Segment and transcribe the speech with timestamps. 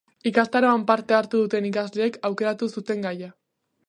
[0.29, 3.29] Ikastaroan parte hartu duten ikasleek aukeratu zuten gaia.